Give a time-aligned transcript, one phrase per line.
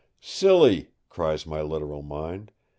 [0.19, 2.51] "Silly!" cries my literal mind.